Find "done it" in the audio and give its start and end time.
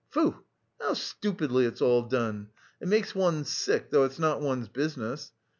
2.01-2.87